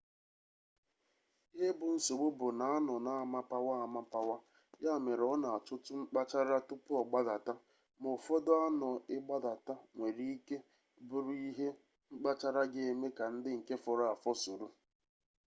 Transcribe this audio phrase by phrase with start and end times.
[1.57, 4.35] ihe bụ nsogbu bụ na sno na-amapawa amapawa
[4.83, 7.53] ya mere ọ na-achọtụ mkpachara tupu ọ gbadata
[7.99, 10.57] ma ụfọdụ sno ịgbadata nwere ike
[11.07, 11.67] bụrụ ihe
[12.13, 14.67] mkpachara ga-eme ka ndị nke fọrọ afọ soro